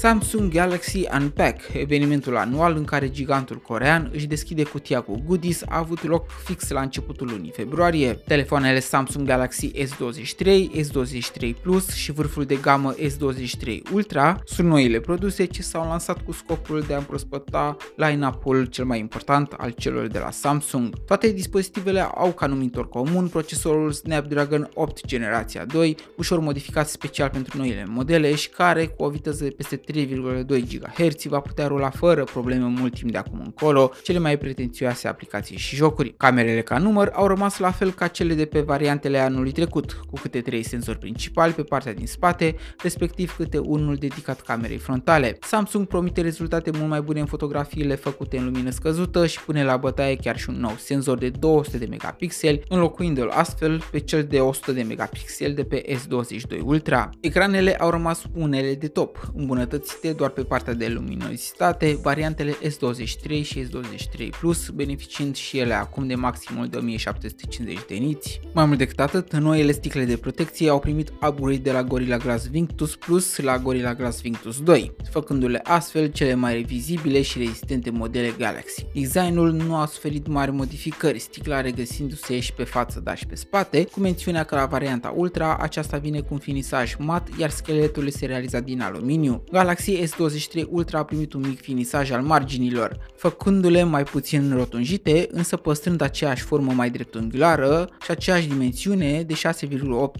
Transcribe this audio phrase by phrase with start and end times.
[0.00, 5.78] Samsung Galaxy Unpack, evenimentul anual în care gigantul corean își deschide cutia cu goodies, a
[5.78, 8.12] avut loc fix la începutul lunii februarie.
[8.12, 15.44] Telefoanele Samsung Galaxy S23, S23 Plus și vârful de gamă S23 Ultra sunt noile produse
[15.44, 20.18] ce s-au lansat cu scopul de a împrospăta line-up-ul cel mai important al celor de
[20.18, 20.94] la Samsung.
[21.06, 27.58] Toate dispozitivele au ca numitor comun procesorul Snapdragon 8 generația 2, ușor modificat special pentru
[27.58, 32.24] noile modele și care cu o viteză de peste 3,2 GHz va putea rula fără
[32.24, 36.14] probleme mult timp de acum încolo cele mai pretențioase aplicații și jocuri.
[36.16, 40.20] Camerele ca număr au rămas la fel ca cele de pe variantele anului trecut, cu
[40.20, 45.38] câte 3 senzori principali pe partea din spate, respectiv câte unul dedicat camerei frontale.
[45.40, 49.76] Samsung promite rezultate mult mai bune în fotografiile făcute în lumină scăzută și pune la
[49.76, 54.40] bătaie chiar și un nou senzor de 200 de megapixeli, înlocuindu-l astfel pe cel de
[54.40, 57.10] 100 de megapixeli de pe S22 Ultra.
[57.20, 59.79] Ecranele au rămas unele de top, îmbunătățite
[60.16, 66.14] doar pe partea de luminositate, variantele S23 și S23 Plus beneficiind și ele acum de
[66.14, 68.40] maximul de 1750 de niți.
[68.54, 72.46] Mai mult decât atât, noile sticle de protecție au primit upgrade de la Gorilla Glass
[72.46, 78.34] Victus Plus la Gorilla Glass Victus 2, făcându-le astfel cele mai vizibile și rezistente modele
[78.38, 78.86] Galaxy.
[78.94, 83.84] Designul nu a suferit mari modificări, sticla regăsindu-se și pe față, dar și pe spate,
[83.84, 88.26] cu mențiunea că la varianta Ultra aceasta vine cu un finisaj mat, iar scheletul este
[88.26, 89.44] realizat din aluminiu.
[89.50, 95.56] Galaxy S23 Ultra a primit un mic finisaj al marginilor, făcându-le mai puțin rotunjite, însă
[95.56, 99.40] păstrând aceeași formă mai dreptunghiulară și aceeași dimensiune de 6,8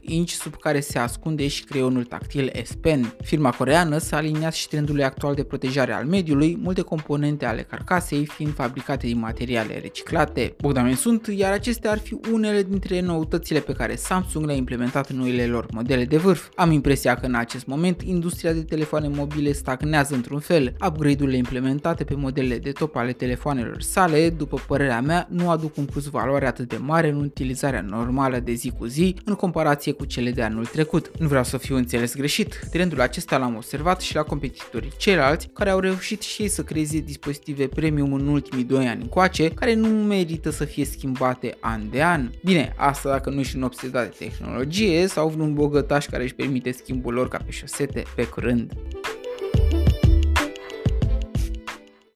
[0.00, 3.14] inch sub care se ascunde și creionul tactil S Pen.
[3.22, 8.26] Firma coreană s-a aliniat și trendului actual de protejare al mediului, multe componente ale carcasei
[8.26, 10.54] fiind fabricate din materiale reciclate.
[10.60, 15.16] Bogdan sunt, iar acestea ar fi unele dintre noutățile pe care Samsung le-a implementat în
[15.16, 16.48] noile lor modele de vârf.
[16.54, 20.74] Am impresia că în acest moment industria de telefoane mobile stagnează într-un fel.
[20.86, 25.84] Upgrade-urile implementate pe modelele de top ale telefoanelor sale, după părerea mea, nu aduc un
[25.84, 30.04] plus valoare atât de mare în utilizarea normală de zi cu zi în comparație cu
[30.04, 31.10] cele de anul trecut.
[31.18, 35.70] Nu vreau să fiu înțeles greșit, trendul acesta l-am observat și la competitorii ceilalți care
[35.70, 39.88] au reușit și ei să creeze dispozitive premium în ultimii 2 ani încoace, care nu
[39.88, 42.30] merită să fie schimbate an de an.
[42.44, 46.70] Bine, asta dacă nu ești un obsedat de tehnologie sau un bogătaș care își permite
[46.70, 48.72] schimbul lor ca pe șosete pe curând.